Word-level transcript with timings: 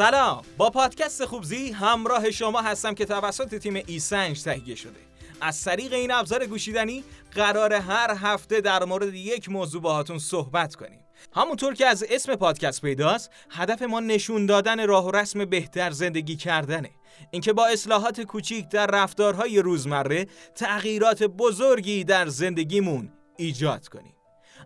سلام. 0.00 0.42
با 0.56 0.70
پادکست 0.70 1.24
خوبزی 1.24 1.72
همراه 1.72 2.30
شما 2.30 2.60
هستم 2.60 2.94
که 2.94 3.04
توسط 3.04 3.54
تیم 3.54 3.82
ایسنج 3.86 4.42
تهیه 4.42 4.74
شده. 4.74 5.00
از 5.40 5.64
طریق 5.64 5.92
این 5.92 6.10
ابزار 6.10 6.46
گوشیدنی 6.46 7.04
قرار 7.34 7.72
هر 7.72 8.14
هفته 8.14 8.60
در 8.60 8.84
مورد 8.84 9.14
یک 9.14 9.48
موضوع 9.48 9.82
باهاتون 9.82 10.18
صحبت 10.18 10.74
کنیم. 10.74 11.00
همونطور 11.34 11.74
که 11.74 11.86
از 11.86 12.04
اسم 12.10 12.34
پادکست 12.34 12.82
پیداست 12.82 13.30
هدف 13.50 13.82
ما 13.82 14.00
نشون 14.00 14.46
دادن 14.46 14.86
راه 14.86 15.06
و 15.06 15.10
رسم 15.10 15.44
بهتر 15.44 15.90
زندگی 15.90 16.36
کردنه. 16.36 16.90
اینکه 17.30 17.52
با 17.52 17.66
اصلاحات 17.66 18.20
کوچیک 18.20 18.68
در 18.68 18.86
رفتارهای 18.86 19.62
روزمره 19.62 20.26
تغییرات 20.54 21.22
بزرگی 21.22 22.04
در 22.04 22.28
زندگیمون 22.28 23.12
ایجاد 23.36 23.88
کنیم. 23.88 24.14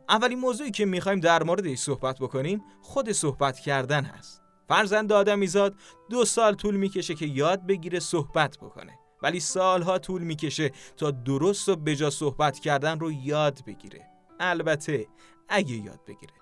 اولین 0.09 0.39
موضوعی 0.39 0.71
که 0.71 0.85
می‌خوایم 0.85 1.21
در 1.21 1.43
موردش 1.43 1.79
صحبت 1.79 2.19
بکنیم 2.19 2.63
خود 2.83 3.13
صحبت 3.13 3.61
کردن 3.61 4.05
هست. 4.05 4.44
فرزند 4.69 5.13
آدمیزاد 5.13 5.75
دو 6.11 6.25
سال 6.25 6.55
طول 6.55 6.77
می‌کشه 6.77 7.15
که 7.15 7.27
یاد 7.27 7.67
بگیره 7.67 8.01
صحبت 8.01 8.57
بکنه. 8.57 8.99
ولی 9.23 9.41
سالها 9.41 9.99
طول 9.99 10.23
می‌کشه 10.23 10.71
تا 10.97 11.11
درست 11.11 11.69
و 11.69 11.77
بجا 11.77 12.11
صحبت 12.11 12.59
کردن 12.59 12.99
رو 12.99 13.13
یاد 13.13 13.65
بگیره. 13.67 14.07
البته 14.41 15.07
اگه 15.49 15.75
یاد 15.75 16.01
بگیره. 16.07 16.33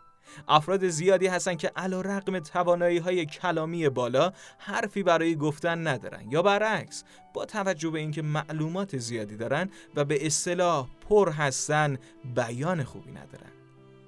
افراد 0.49 0.89
زیادی 0.89 1.27
هستن 1.27 1.55
که 1.55 1.69
علا 1.77 2.01
رقم 2.01 2.39
توانایی 2.39 2.99
های 2.99 3.27
کلامی 3.27 3.89
بالا 3.89 4.33
حرفی 4.59 5.03
برای 5.03 5.37
گفتن 5.37 5.87
ندارن 5.87 6.31
یا 6.31 6.43
برعکس 6.43 7.05
با 7.35 7.45
توجه 7.45 7.91
به 7.91 7.99
اینکه 7.99 8.23
معلومات 8.23 8.99
زیادی 8.99 9.37
دارن 9.37 9.71
و 9.97 10.05
به 10.05 10.27
اصطلاح 10.27 10.89
پر 11.09 11.31
هستن 11.31 11.99
بیان 12.35 12.85
خوبی 12.85 13.11
ندارن. 13.11 13.53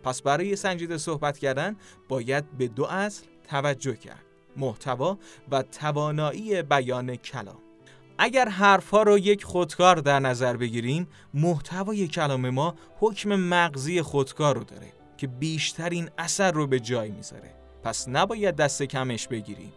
پس 0.03 0.23
برای 0.23 0.57
سنجیده 0.57 0.98
صحبت 0.98 1.39
کردن 1.39 1.77
باید 2.09 2.59
به 2.59 2.69
دو 2.69 2.85
اصل 2.85 3.27
توجه 3.48 3.97
کرد. 3.97 4.25
محتوا 4.56 5.19
و 5.50 5.62
توانایی 5.62 6.62
بیان 6.62 7.17
کلام. 7.17 7.59
اگر 8.19 8.48
حرفها 8.48 9.03
رو 9.03 9.19
یک 9.19 9.45
خودکار 9.45 9.97
در 9.97 10.20
نظر 10.20 10.56
بگیریم 10.56 11.09
محتوای 11.34 12.09
کلام 12.09 12.51
ما 12.51 12.75
حکم 13.01 13.36
مغزی 13.36 14.03
خودکار 14.03 14.55
رو 14.55 14.64
داره 14.64 14.92
که 15.17 15.27
بیشترین 15.27 16.11
اثر 16.19 16.53
رو 16.53 16.67
به 16.67 16.81
جای 16.81 17.11
می‌ذاره. 17.11 17.55
پس 17.83 18.09
نباید 18.09 18.56
دست 18.56 18.83
کمش 18.83 19.28
بگیریم. 19.28 19.73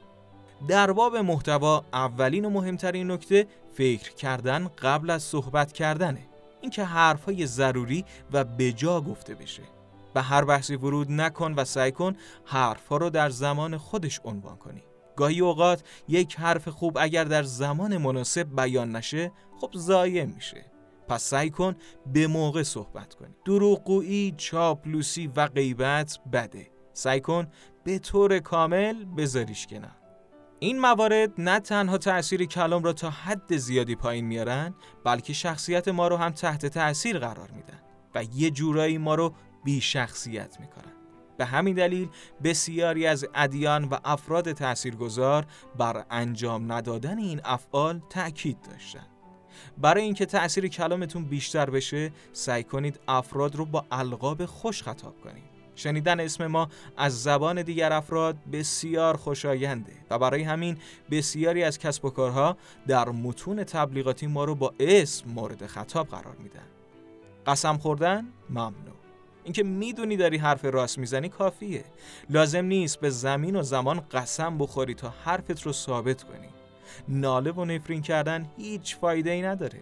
در 0.68 0.92
باب 0.92 1.18
محتوا 1.18 1.86
اولین 1.94 2.46
و 2.46 2.50
مهمترین 2.50 3.12
نکته 3.12 3.48
فکر 3.74 4.14
کردن 4.14 4.68
قبل 4.68 5.10
از 5.10 5.24
صحبت 5.24 5.72
کردنه. 5.72 6.22
اینکه 6.62 6.84
حرفهای 6.84 7.46
ضروری 7.46 8.06
و 8.34 8.44
بجا 8.44 9.02
گفته 9.02 9.36
بشه. 9.36 9.64
به 10.18 10.24
هر 10.24 10.46
بحثی 10.46 10.76
ورود 10.76 11.12
نکن 11.12 11.54
و 11.54 11.66
سعی 11.66 11.92
کن 11.92 12.16
حرفها 12.46 12.98
رو 12.98 13.10
در 13.10 13.30
زمان 13.30 13.78
خودش 13.78 14.20
عنوان 14.24 14.58
کنی. 14.58 14.84
گاهی 15.16 15.40
اوقات 15.40 15.84
یک 16.08 16.36
حرف 16.36 16.68
خوب 16.68 16.98
اگر 17.02 17.24
در 17.24 17.44
زمان 17.44 17.98
مناسب 17.98 18.56
بیان 18.56 18.96
نشه 18.96 19.32
خب 19.62 19.72
ضایع 19.78 20.26
میشه. 20.26 20.66
پس 21.08 21.24
سعی 21.24 21.50
کن 21.50 21.76
به 22.14 22.28
موقع 22.28 22.64
صحبت 22.64 23.14
کنی. 23.14 23.36
دروغگویی 23.46 24.34
چاپلوسی 24.38 25.32
و 25.36 25.48
غیبت 25.48 26.20
بده. 26.34 26.72
سعی 26.94 27.22
کن 27.22 27.48
به 27.84 28.00
طور 28.00 28.40
کامل 28.40 29.06
بذاریش 29.06 29.68
کنار. 29.68 29.98
این 30.60 30.80
موارد 30.80 31.32
نه 31.38 31.60
تنها 31.60 31.98
تأثیر 31.98 32.46
کلام 32.46 32.84
را 32.84 32.94
تا 32.94 33.10
حد 33.10 33.58
زیادی 33.58 33.96
پایین 33.96 34.26
میارن 34.26 34.74
بلکه 35.04 35.34
شخصیت 35.34 35.88
ما 35.88 36.08
رو 36.08 36.18
هم 36.18 36.32
تحت 36.32 36.66
تأثیر 36.66 37.20
قرار 37.20 37.52
میدن 37.52 37.82
و 38.16 38.24
یه 38.34 38.52
جورایی 38.52 38.98
ما 38.98 39.16
رو 39.16 39.34
بی 39.68 39.82
شخصیت 39.82 40.60
می‌کنن 40.60 40.94
به 41.38 41.46
همین 41.46 41.76
دلیل 41.76 42.10
بسیاری 42.44 43.08
از 43.08 43.26
ادیان 43.36 43.84
و 43.84 43.98
افراد 44.06 44.52
تاثیرگذار 44.52 45.46
بر 45.78 46.06
انجام 46.12 46.72
ندادن 46.72 47.18
این 47.18 47.42
افعال 47.44 48.02
تأکید 48.10 48.58
داشتند. 48.72 49.08
برای 49.78 50.04
اینکه 50.04 50.26
تأثیر 50.26 50.68
کلامتون 50.68 51.26
بیشتر 51.26 51.70
بشه 51.70 52.12
سعی 52.34 52.64
کنید 52.64 53.00
افراد 53.08 53.56
رو 53.56 53.66
با 53.66 53.86
القاب 53.92 54.46
خوش 54.46 54.84
خطاب 54.84 55.22
کنید. 55.22 55.44
شنیدن 55.76 56.20
اسم 56.20 56.48
ما 56.48 56.70
از 56.98 57.24
زبان 57.24 57.62
دیگر 57.62 57.94
افراد 57.94 58.38
بسیار 58.52 59.18
خوشاینده 59.18 59.94
و 60.10 60.20
برای 60.20 60.44
همین 60.44 60.78
بسیاری 61.12 61.64
از 61.64 61.80
کسب 61.80 62.06
و 62.06 62.10
کارها 62.10 62.58
در 62.88 63.10
متون 63.10 63.64
تبلیغاتی 63.64 64.28
ما 64.28 64.46
رو 64.46 64.56
با 64.56 64.74
اسم 64.80 65.30
مورد 65.30 65.66
خطاب 65.68 66.08
قرار 66.08 66.36
میدن. 66.36 66.68
قسم 67.48 67.78
خوردن؟ 67.78 68.28
ممنوع 68.50 68.98
اینکه 69.48 69.64
می‌دونی 69.64 70.18
داری 70.18 70.38
حرف 70.38 70.66
راست 70.66 70.98
می‌زنی 70.98 71.30
کافیه. 71.30 71.84
لازم 72.30 72.66
نیست 72.66 73.00
به 73.00 73.10
زمین 73.10 73.56
و 73.56 73.64
زمان 73.64 74.00
قسم 74.12 74.58
بخوری 74.58 74.94
تا 74.94 75.14
حرفت 75.24 75.62
رو 75.62 75.74
ثابت 75.74 76.24
کنی. 76.24 76.48
ناله 77.08 77.52
و 77.52 77.66
نفرین 77.66 78.02
کردن 78.02 78.46
هیچ 78.58 78.96
فایده 78.96 79.32
ای 79.32 79.42
نداره. 79.42 79.80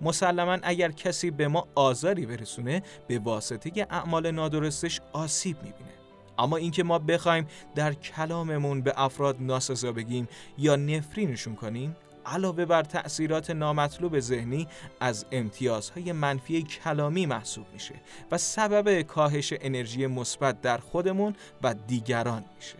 مسلما 0.00 0.58
اگر 0.62 0.90
کسی 0.90 1.30
به 1.30 1.48
ما 1.48 1.66
آزاری 1.74 2.26
برسونه 2.26 2.82
به 3.08 3.18
واسطه 3.18 3.86
اعمال 3.90 4.30
نادرستش 4.30 5.00
آسیب 5.12 5.56
می‌بینه. 5.56 5.90
اما 6.38 6.56
اینکه 6.56 6.84
ما 6.84 6.98
بخوایم 6.98 7.46
در 7.74 7.94
کلاممون 7.94 8.82
به 8.82 8.92
افراد 8.96 9.36
ناسزا 9.40 9.92
بگیم 9.92 10.28
یا 10.58 10.76
نفرینشون 10.76 11.54
کنیم 11.54 11.96
علاوه 12.26 12.64
بر 12.64 12.82
تأثیرات 12.82 13.50
نامطلوب 13.50 14.20
ذهنی 14.20 14.68
از 15.00 15.26
امتیازهای 15.32 16.12
منفی 16.12 16.62
کلامی 16.62 17.26
محسوب 17.26 17.66
میشه 17.72 17.94
و 18.30 18.38
سبب 18.38 19.02
کاهش 19.02 19.52
انرژی 19.60 20.06
مثبت 20.06 20.60
در 20.60 20.78
خودمون 20.78 21.34
و 21.62 21.74
دیگران 21.74 22.44
میشه. 22.56 22.76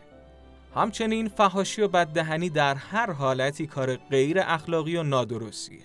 همچنین 0.75 1.29
فهاشی 1.29 1.83
و 1.83 1.89
بددهنی 1.89 2.51
در 2.51 2.75
هر 2.75 3.13
حالتی 3.13 3.67
کار 3.67 3.97
غیر 3.97 4.41
اخلاقی 4.41 4.97
و 4.97 5.03
نادرستیه. 5.03 5.81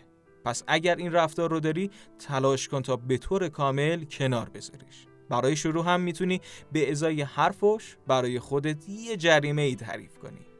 پس 0.45 0.63
اگر 0.67 0.95
این 0.95 1.11
رفتار 1.11 1.49
رو 1.49 1.59
داری 1.59 1.91
تلاش 2.19 2.67
کن 2.67 2.81
تا 2.81 2.95
به 2.95 3.17
طور 3.17 3.49
کامل 3.49 4.03
کنار 4.03 4.49
بذاریش. 4.49 5.07
برای 5.29 5.55
شروع 5.55 5.85
هم 5.85 6.01
می‌تونی 6.01 6.41
به 6.72 6.91
ازای 6.91 7.22
حرفش 7.22 7.95
برای 8.07 8.39
خودت 8.39 8.89
یه 8.89 9.17
جریمه 9.17 9.61
ای 9.61 9.75
تعریف 9.75 10.17
کنی. 10.17 10.50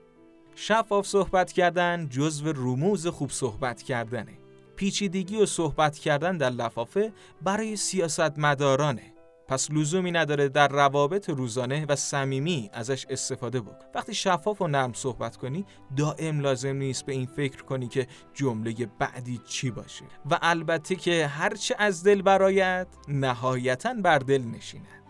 شفاف 0.56 1.07
صحبت 1.07 1.51
کردن 1.51 2.09
جزو 2.09 2.51
رموز 2.51 3.07
خوب 3.07 3.31
صحبت 3.31 3.84
کردنه. 3.84 4.38
پیچیدگی 4.75 5.38
و 5.38 5.45
صحبت 5.45 5.97
کردن 5.97 6.38
در 6.38 6.50
لفافه 6.50 7.13
برای 7.41 7.75
سیاست 7.75 8.39
مدارانه 8.39 9.13
پس 9.47 9.72
لزومی 9.72 10.12
نداره 10.12 10.50
در 10.50 10.67
روابط 10.67 11.29
روزانه 11.29 11.85
و 11.85 11.95
صمیمی 11.95 12.69
ازش 12.73 13.06
استفاده 13.09 13.62
بکن. 13.62 13.85
وقتی 13.95 14.13
شفاف 14.13 14.62
و 14.62 14.67
نرم 14.67 14.94
صحبت 14.94 15.38
کنی 15.38 15.66
دائم 15.97 16.39
لازم 16.39 16.75
نیست 16.75 17.06
به 17.06 17.13
این 17.13 17.25
فکر 17.25 17.63
کنی 17.63 17.88
که 17.88 18.07
جمله 18.33 18.73
بعدی 19.00 19.41
چی 19.45 19.72
باشه. 19.72 20.06
و 20.31 20.39
البته 20.41 20.95
که 20.95 21.28
هرچه 21.28 21.75
از 21.79 22.03
دل 22.03 22.22
برایت 22.22 22.88
نهایتا 23.07 23.94
بر 23.94 24.19
دل 24.19 24.41
نشینه 24.41 25.00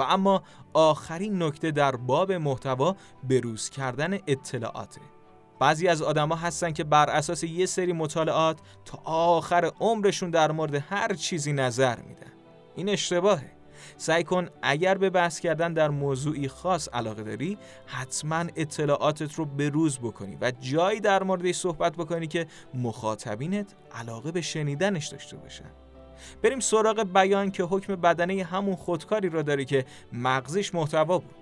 و 0.00 0.02
اما 0.02 0.42
آخرین 0.72 1.42
نکته 1.42 1.70
در 1.70 1.96
باب 1.96 2.32
محتوا 2.32 2.96
بروز 3.28 3.70
کردن 3.70 4.18
اطلاعاته. 4.26 5.00
بعضی 5.58 5.88
از 5.88 6.02
آدما 6.02 6.36
هستن 6.36 6.72
که 6.72 6.84
بر 6.84 7.10
اساس 7.10 7.44
یه 7.44 7.66
سری 7.66 7.92
مطالعات 7.92 8.58
تا 8.84 8.98
آخر 9.04 9.72
عمرشون 9.80 10.30
در 10.30 10.52
مورد 10.52 10.74
هر 10.74 11.14
چیزی 11.14 11.52
نظر 11.52 11.96
میدن. 12.00 12.32
این 12.76 12.88
اشتباهه. 12.88 13.52
سعی 13.96 14.24
کن 14.24 14.48
اگر 14.62 14.98
به 14.98 15.10
بحث 15.10 15.40
کردن 15.40 15.72
در 15.72 15.88
موضوعی 15.88 16.48
خاص 16.48 16.88
علاقه 16.92 17.22
داری 17.22 17.58
حتما 17.86 18.44
اطلاعاتت 18.56 19.34
رو 19.34 19.44
بروز 19.44 19.98
بکنی 19.98 20.38
و 20.40 20.52
جایی 20.60 21.00
در 21.00 21.22
موردش 21.22 21.56
صحبت 21.56 21.96
بکنی 21.96 22.26
که 22.26 22.46
مخاطبینت 22.74 23.74
علاقه 23.94 24.32
به 24.32 24.40
شنیدنش 24.40 25.06
داشته 25.06 25.36
باشن. 25.36 25.70
بریم 26.42 26.60
سراغ 26.60 27.02
بیان 27.02 27.50
که 27.50 27.62
حکم 27.62 27.96
بدنه 27.96 28.44
همون 28.44 28.76
خودکاری 28.76 29.28
را 29.28 29.42
داره 29.42 29.64
که 29.64 29.84
مغزش 30.12 30.74
محتوا 30.74 31.18
بود. 31.18 31.34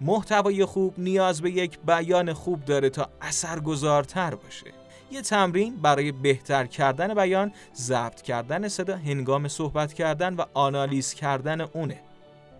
محتوای 0.00 0.64
خوب 0.64 0.94
نیاز 0.98 1.42
به 1.42 1.50
یک 1.50 1.78
بیان 1.86 2.32
خوب 2.32 2.64
داره 2.64 2.90
تا 2.90 3.08
اثرگذارتر 3.20 4.34
باشه. 4.34 4.72
یه 5.10 5.22
تمرین 5.22 5.76
برای 5.76 6.12
بهتر 6.12 6.66
کردن 6.66 7.14
بیان 7.14 7.52
ضبط 7.74 8.22
کردن 8.22 8.68
صدا 8.68 8.96
هنگام 8.96 9.48
صحبت 9.48 9.92
کردن 9.92 10.34
و 10.34 10.44
آنالیز 10.54 11.14
کردن 11.14 11.60
اونه. 11.60 12.00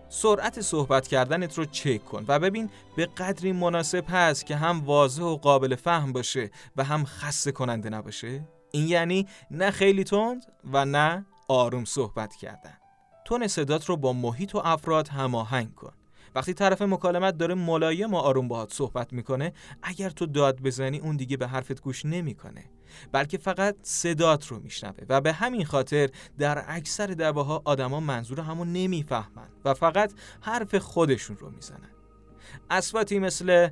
سرعت 0.09 0.61
صحبت 0.61 1.07
کردنت 1.07 1.57
رو 1.57 1.65
چک 1.65 2.05
کن 2.05 2.25
و 2.27 2.39
ببین 2.39 2.69
به 2.95 3.05
قدری 3.05 3.51
مناسب 3.51 4.03
هست 4.09 4.45
که 4.45 4.55
هم 4.55 4.85
واضح 4.85 5.23
و 5.23 5.37
قابل 5.37 5.75
فهم 5.75 6.13
باشه 6.13 6.51
و 6.75 6.83
هم 6.83 7.05
خسته 7.05 7.51
کننده 7.51 7.89
نباشه. 7.89 8.41
این 8.71 8.87
یعنی 8.87 9.27
نه 9.51 9.71
خیلی 9.71 10.03
تند 10.03 10.45
و 10.73 10.85
نه 10.85 11.25
آروم 11.47 11.85
صحبت 11.85 12.35
کردن. 12.35 12.77
تون 13.25 13.47
صدات 13.47 13.85
رو 13.85 13.97
با 13.97 14.13
محیط 14.13 14.55
و 14.55 14.61
افراد 14.63 15.07
هماهنگ 15.07 15.75
کن. 15.75 15.93
وقتی 16.35 16.53
طرف 16.53 16.81
مکالمت 16.81 17.37
داره 17.37 17.55
ملایم 17.55 18.13
و 18.13 18.17
آروم 18.17 18.47
باهات 18.47 18.73
صحبت 18.73 19.13
می‌کنه 19.13 19.53
اگر 19.83 20.09
تو 20.09 20.25
داد 20.25 20.61
بزنی 20.61 20.99
اون 20.99 21.17
دیگه 21.17 21.37
به 21.37 21.47
حرفت 21.47 21.81
گوش 21.81 22.05
نمی‌کنه. 22.05 22.63
بلکه 23.11 23.37
فقط 23.37 23.75
صدات 23.81 24.47
رو 24.47 24.59
میشنوه 24.59 25.05
و 25.09 25.21
به 25.21 25.33
همین 25.33 25.65
خاطر 25.65 26.09
در 26.37 26.63
اکثر 26.67 27.07
دعواها 27.07 27.61
آدما 27.65 27.99
منظور 27.99 28.39
همون 28.39 28.73
نمی‌فهمن 28.73 29.49
و 29.65 29.73
فقط 29.73 30.13
حرف 30.41 30.75
خودشون 30.75 31.37
رو 31.37 31.49
می‌زنن. 31.49 31.91
اسواتی 32.69 33.19
مثل 33.19 33.69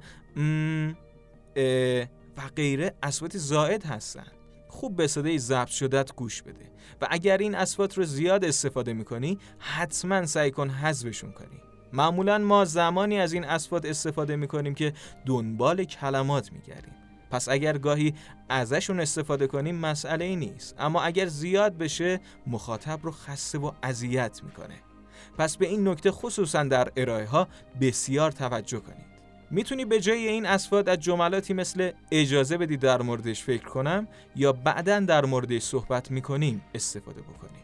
و 2.37 2.41
غیره 2.55 2.95
اصوات 3.03 3.37
زائد 3.37 3.85
هستن. 3.85 4.31
خوب 4.75 4.95
به 4.95 5.07
صدای 5.07 5.39
ضبط 5.39 5.67
شدت 5.67 6.15
گوش 6.15 6.41
بده 6.41 6.71
و 7.01 7.07
اگر 7.09 7.37
این 7.37 7.55
اصوات 7.55 7.97
رو 7.97 8.03
زیاد 8.03 8.45
استفاده 8.45 8.93
می‌کنی 8.93 9.39
حتما 9.59 10.25
سعی 10.25 10.51
کن 10.51 10.69
حذفشون 10.69 11.31
کنی. 11.31 11.61
معمولا 11.93 12.37
ما 12.37 12.65
زمانی 12.65 13.19
از 13.19 13.33
این 13.33 13.43
اصوات 13.43 13.85
استفاده 13.85 14.35
می‌کنیم 14.35 14.73
که 14.73 14.93
دنبال 15.25 15.83
کلمات 15.83 16.51
میگردیم. 16.51 16.93
پس 17.31 17.49
اگر 17.49 17.77
گاهی 17.77 18.13
ازشون 18.49 18.99
استفاده 18.99 19.47
کنیم 19.47 19.75
مسئله 19.75 20.25
ای 20.25 20.35
نیست. 20.35 20.75
اما 20.79 21.01
اگر 21.01 21.25
زیاد 21.25 21.77
بشه 21.77 22.19
مخاطب 22.47 22.99
رو 23.03 23.11
خسته 23.11 23.57
و 23.57 23.71
اذیت 23.83 24.41
می‌کنه. 24.43 24.75
پس 25.37 25.57
به 25.57 25.67
این 25.67 25.87
نکته 25.87 26.11
خصوصا 26.11 26.63
در 26.63 26.91
ارائه 26.97 27.25
ها 27.25 27.47
بسیار 27.81 28.31
توجه 28.31 28.79
کنید 28.79 29.14
می‌تونی 29.51 29.85
به 29.85 29.99
جای 29.99 30.27
این 30.27 30.45
اصفاد 30.45 30.89
از 30.89 30.99
جملاتی 30.99 31.53
مثل 31.53 31.91
اجازه 32.11 32.57
بدی 32.57 32.77
در 32.77 33.01
موردش 33.01 33.43
فکر 33.43 33.65
کنم 33.65 34.07
یا 34.35 34.53
بعدا 34.53 34.99
در 34.99 35.25
موردش 35.25 35.61
صحبت 35.61 36.11
می‌کنیم 36.11 36.61
استفاده 36.75 37.21
بکنی. 37.21 37.59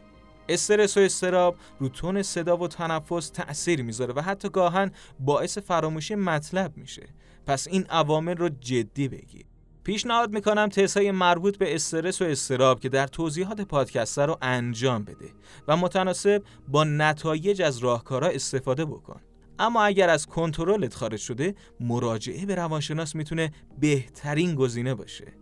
استرس 0.48 0.96
و 0.96 1.00
استراب 1.00 1.56
رو 1.78 1.88
تون 1.88 2.22
صدا 2.22 2.56
و 2.56 2.68
تنفس 2.68 3.28
تأثیر 3.28 3.82
می‌ذاره 3.82 4.14
و 4.14 4.20
حتی 4.20 4.48
گاهن 4.48 4.92
باعث 5.20 5.58
فراموشی 5.58 6.14
مطلب 6.14 6.76
میشه. 6.76 7.08
پس 7.46 7.68
این 7.68 7.86
عوامل 7.90 8.36
رو 8.36 8.48
جدی 8.48 9.08
بگیر 9.08 9.46
پیشنهاد 9.84 10.32
می‌کنم 10.32 10.68
های 10.96 11.10
مربوط 11.10 11.56
به 11.56 11.74
استرس 11.74 12.22
و 12.22 12.24
استراب 12.24 12.80
که 12.80 12.88
در 12.88 13.06
توضیحات 13.06 13.60
پادکست 13.60 14.18
رو 14.18 14.38
انجام 14.42 15.04
بده 15.04 15.28
و 15.68 15.76
متناسب 15.76 16.42
با 16.68 16.84
نتایج 16.84 17.62
از 17.62 17.78
راهکارها 17.78 18.28
استفاده 18.28 18.84
بکن. 18.84 19.20
اما 19.58 19.84
اگر 19.84 20.10
از 20.10 20.26
کنترلت 20.26 20.94
خارج 20.94 21.20
شده 21.20 21.54
مراجعه 21.80 22.46
به 22.46 22.54
روانشناس 22.54 23.14
می‌تونه 23.14 23.52
بهترین 23.80 24.54
گزینه 24.54 24.94
باشه. 24.94 25.32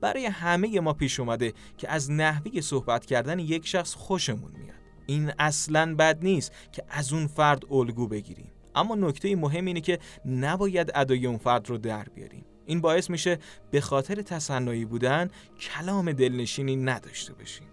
برای 0.00 0.26
همه 0.26 0.80
ما 0.80 0.92
پیش 0.92 1.20
اومده 1.20 1.52
که 1.78 1.90
از 1.90 2.10
نحوی 2.10 2.60
صحبت 2.60 3.06
کردن 3.06 3.38
یک 3.38 3.66
شخص 3.66 3.94
خوشمون 3.94 4.52
میاد. 4.58 4.76
این 5.06 5.32
اصلا 5.38 5.94
بد 5.94 6.24
نیست 6.24 6.52
که 6.72 6.84
از 6.88 7.12
اون 7.12 7.26
فرد 7.26 7.72
الگو 7.72 8.08
بگیریم. 8.08 8.52
اما 8.74 8.94
نکته 8.94 9.36
مهم 9.36 9.64
اینه 9.64 9.80
که 9.80 9.98
نباید 10.26 10.92
ادای 10.94 11.26
اون 11.26 11.38
فرد 11.38 11.68
رو 11.68 11.78
در 11.78 12.04
بیاریم. 12.04 12.44
این 12.66 12.80
باعث 12.80 13.10
میشه 13.10 13.38
به 13.70 13.80
خاطر 13.80 14.22
تصنعی 14.22 14.84
بودن 14.84 15.30
کلام 15.60 16.12
دلنشینی 16.12 16.76
نداشته 16.76 17.32
باشیم. 17.32 17.66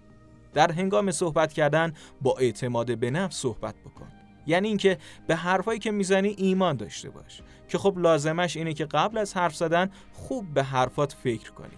در 0.53 0.71
هنگام 0.71 1.11
صحبت 1.11 1.53
کردن 1.53 1.93
با 2.21 2.37
اعتماد 2.37 2.97
به 2.97 3.11
نفس 3.11 3.35
صحبت 3.35 3.75
بکن. 3.75 4.16
یعنی 4.47 4.67
اینکه 4.67 4.97
به 5.27 5.35
حرفایی 5.35 5.79
که 5.79 5.91
می‌زنی 5.91 6.35
ایمان 6.37 6.75
داشته 6.75 7.09
باش. 7.09 7.41
که 7.67 7.77
خب 7.77 7.97
لازمش 7.97 8.57
اینه 8.57 8.73
که 8.73 8.85
قبل 8.85 9.17
از 9.17 9.33
حرف 9.33 9.55
زدن 9.55 9.89
خوب 10.13 10.53
به 10.53 10.63
حرفات 10.63 11.13
فکر 11.23 11.51
کنی. 11.51 11.77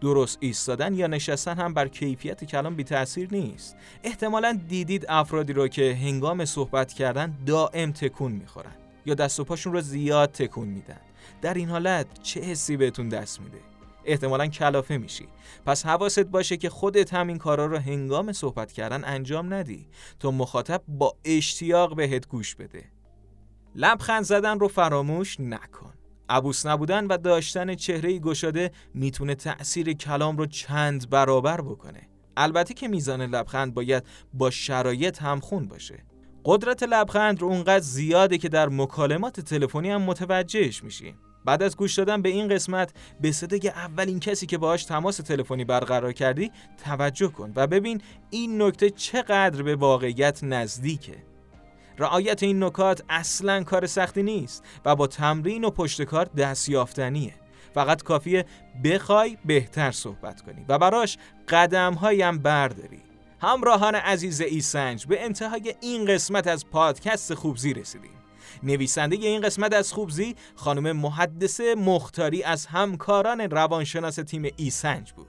درست 0.00 0.38
ایستادن 0.40 0.94
یا 0.94 1.06
نشستن 1.06 1.56
هم 1.56 1.74
بر 1.74 1.88
کیفیت 1.88 2.44
کلام 2.44 2.74
بی 2.76 2.84
تاثیر 2.84 3.28
نیست. 3.32 3.76
احتمالا 4.04 4.58
دیدید 4.68 5.06
افرادی 5.08 5.52
رو 5.52 5.68
که 5.68 5.94
هنگام 5.94 6.44
صحبت 6.44 6.92
کردن 6.92 7.34
دائم 7.46 7.92
تکون 7.92 8.32
می‌خورن 8.32 8.74
یا 9.06 9.14
دست 9.14 9.40
و 9.40 9.44
پاشون 9.44 9.72
رو 9.72 9.80
زیاد 9.80 10.32
تکون 10.32 10.68
میدن. 10.68 11.00
در 11.42 11.54
این 11.54 11.70
حالت 11.70 12.06
چه 12.22 12.40
حسی 12.40 12.76
بهتون 12.76 13.08
دست 13.08 13.40
میده؟ 13.40 13.58
احتمالا 14.06 14.46
کلافه 14.46 14.96
میشی. 14.96 15.28
پس 15.66 15.86
حواست 15.86 16.20
باشه 16.24 16.56
که 16.56 16.70
خودت 16.70 17.14
هم 17.14 17.28
این 17.28 17.38
کارا 17.38 17.66
رو 17.66 17.78
هنگام 17.78 18.32
صحبت 18.32 18.72
کردن 18.72 19.04
انجام 19.04 19.54
ندی 19.54 19.88
تا 20.20 20.30
مخاطب 20.30 20.82
با 20.88 21.16
اشتیاق 21.24 21.96
بهت 21.96 22.28
گوش 22.28 22.54
بده. 22.54 22.84
لبخند 23.74 24.24
زدن 24.24 24.58
رو 24.58 24.68
فراموش 24.68 25.40
نکن. 25.40 25.94
عبوس 26.28 26.66
نبودن 26.66 27.06
و 27.06 27.16
داشتن 27.16 27.74
چهره 27.74 28.18
گشاده 28.18 28.70
می‌تونه 28.94 29.34
تأثیر 29.34 29.92
کلام 29.92 30.36
رو 30.36 30.46
چند 30.46 31.10
برابر 31.10 31.60
بکنه. 31.60 32.08
البته 32.36 32.74
که 32.74 32.88
میزان 32.88 33.22
لبخند 33.22 33.74
باید 33.74 34.04
با 34.34 34.50
شرایط 34.50 35.22
همخون 35.22 35.68
باشه. 35.68 36.04
قدرت 36.44 36.82
لبخند 36.82 37.40
رو 37.40 37.48
اونقدر 37.48 37.80
زیاده 37.80 38.38
که 38.38 38.48
در 38.48 38.68
مکالمات 38.68 39.40
تلفنی 39.40 39.90
هم 39.90 40.02
متوجهش 40.02 40.84
میشیم 40.84 41.18
بعد 41.44 41.62
از 41.62 41.76
گوش 41.76 41.94
دادن 41.94 42.22
به 42.22 42.28
این 42.28 42.48
قسمت 42.48 42.92
به 43.20 43.32
صدای 43.32 43.68
اولین 43.68 44.20
کسی 44.20 44.46
که 44.46 44.58
باهاش 44.58 44.84
تماس 44.84 45.16
تلفنی 45.16 45.64
برقرار 45.64 46.12
کردی 46.12 46.50
توجه 46.84 47.28
کن 47.28 47.52
و 47.56 47.66
ببین 47.66 48.00
این 48.30 48.62
نکته 48.62 48.90
چقدر 48.90 49.62
به 49.62 49.76
واقعیت 49.76 50.44
نزدیکه. 50.44 51.16
رعایت 51.98 52.42
این 52.42 52.64
نکات 52.64 53.02
اصلا 53.08 53.62
کار 53.62 53.86
سختی 53.86 54.22
نیست 54.22 54.64
و 54.84 54.96
با 54.96 55.06
تمرین 55.06 55.64
و 55.64 55.70
پشتکار 55.70 56.24
دستیافتنیه 56.24 57.34
فقط 57.74 58.02
کافیه 58.02 58.44
بخوای 58.84 59.38
بهتر 59.44 59.90
صحبت 59.90 60.42
کنی 60.42 60.64
و 60.68 60.78
براش 60.78 61.18
قدم 61.48 61.94
هایم 61.94 62.38
برداری. 62.38 63.02
همراهان 63.40 63.94
عزیز 63.94 64.40
ایسنج 64.40 65.06
به 65.06 65.24
انتهای 65.24 65.74
این 65.80 66.04
قسمت 66.04 66.46
از 66.46 66.66
پادکست 66.66 67.34
خوبزی 67.34 67.74
رسیدیم. 67.74 68.23
نویسنده 68.62 69.16
این 69.16 69.40
قسمت 69.40 69.74
از 69.74 69.92
خوبزی 69.92 70.34
خانم 70.54 70.92
محدثه 70.96 71.74
مختاری 71.74 72.42
از 72.42 72.66
همکاران 72.66 73.40
روانشناس 73.40 74.14
تیم 74.14 74.50
ایسنج 74.56 75.12
بود. 75.12 75.28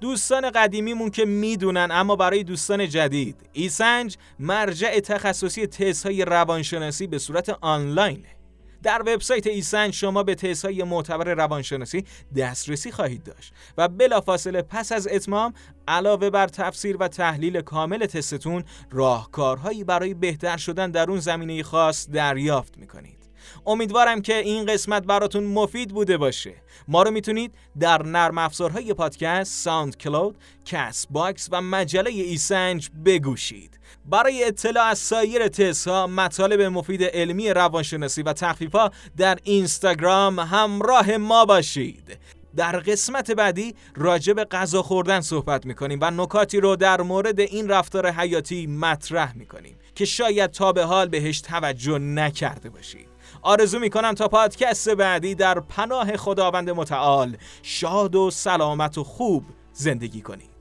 دوستان 0.00 0.50
قدیمیمون 0.50 1.10
که 1.10 1.24
می‌دونن 1.24 1.88
اما 1.90 2.16
برای 2.16 2.44
دوستان 2.44 2.88
جدید 2.88 3.36
ایسنج 3.52 4.16
مرجع 4.38 5.00
تخصصی 5.00 5.66
تستهای 5.66 6.24
روانشناسی 6.24 7.06
به 7.06 7.18
صورت 7.18 7.48
آنلاینه. 7.60 8.41
در 8.82 9.02
وبسایت 9.06 9.46
ایسنج 9.46 9.94
شما 9.94 10.22
به 10.22 10.34
تستهای 10.34 10.82
معتبر 10.82 11.34
روانشناسی 11.34 12.04
دسترسی 12.36 12.92
خواهید 12.92 13.22
داشت 13.22 13.52
و 13.78 13.88
بلافاصله 13.88 14.62
پس 14.62 14.92
از 14.92 15.08
اتمام 15.08 15.54
علاوه 15.88 16.30
بر 16.30 16.46
تفسیر 16.46 16.96
و 16.96 17.08
تحلیل 17.08 17.60
کامل 17.60 18.06
تستتون 18.06 18.64
راهکارهایی 18.90 19.84
برای 19.84 20.14
بهتر 20.14 20.56
شدن 20.56 20.90
در 20.90 21.10
اون 21.10 21.20
زمینه 21.20 21.62
خاص 21.62 22.10
دریافت 22.10 22.78
می‌کنید. 22.78 23.21
امیدوارم 23.66 24.22
که 24.22 24.36
این 24.36 24.66
قسمت 24.66 25.02
براتون 25.02 25.44
مفید 25.44 25.90
بوده 25.90 26.16
باشه. 26.16 26.54
ما 26.88 27.02
رو 27.02 27.10
می‌تونید 27.10 27.54
در 27.80 28.02
نرم 28.02 28.38
افزارهای 28.38 28.94
پادکست 28.94 29.64
ساوند 29.64 29.96
کلاود، 29.96 30.38
کست 30.64 31.06
باکس 31.10 31.48
و 31.52 31.60
مجله 31.60 32.10
ایسنج 32.10 32.90
بگوشید. 33.04 33.78
برای 34.06 34.44
اطلاع 34.44 34.86
از 34.86 34.98
سایر 34.98 35.50
ها 35.86 36.06
مطالب 36.06 36.60
مفید 36.60 37.02
علمی 37.02 37.50
روانشناسی 37.50 38.22
و 38.22 38.34
ها 38.74 38.90
در 39.16 39.38
اینستاگرام 39.42 40.38
همراه 40.38 41.16
ما 41.16 41.44
باشید. 41.44 42.18
در 42.56 42.76
قسمت 42.76 43.30
بعدی 43.30 43.74
راجع 43.96 44.32
به 44.32 44.44
غذا 44.44 44.82
خوردن 44.82 45.20
صحبت 45.20 45.66
می‌کنیم 45.66 45.98
و 46.02 46.10
نکاتی 46.10 46.60
رو 46.60 46.76
در 46.76 47.00
مورد 47.00 47.40
این 47.40 47.68
رفتار 47.68 48.10
حیاتی 48.10 48.66
مطرح 48.66 49.36
می‌کنیم 49.36 49.76
که 49.94 50.04
شاید 50.04 50.50
تا 50.50 50.72
به 50.72 50.84
حال 50.84 51.08
بهش 51.08 51.40
توجه 51.40 51.98
نکرده 51.98 52.70
باشید. 52.70 53.11
آرزو 53.42 53.78
می‌کنم 53.78 54.12
تا 54.14 54.28
پادکست 54.28 54.88
بعدی 54.88 55.34
در 55.34 55.60
پناه 55.60 56.16
خداوند 56.16 56.70
متعال 56.70 57.36
شاد 57.62 58.14
و 58.14 58.30
سلامت 58.30 58.98
و 58.98 59.04
خوب 59.04 59.44
زندگی 59.72 60.20
کنید 60.20 60.51